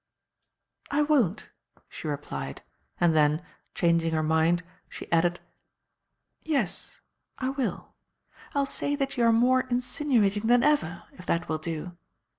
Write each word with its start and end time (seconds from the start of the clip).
"I 0.89 1.03
won't," 1.03 1.51
she 1.87 2.07
replied, 2.07 2.63
and 2.99 3.13
then, 3.15 3.45
changing 3.75 4.13
her 4.15 4.23
mind, 4.23 4.63
she 4.89 5.11
added: 5.11 5.39
"Yes, 6.41 7.01
I 7.37 7.49
will. 7.49 7.93
I'll 8.55 8.65
say 8.65 8.95
that 8.95 9.15
you 9.15 9.23
are 9.25 9.31
more 9.31 9.61
insinuating 9.61 10.47
than 10.47 10.63
ever, 10.63 11.03
if 11.11 11.27
that 11.27 11.47
will 11.47 11.59
do. 11.59 11.97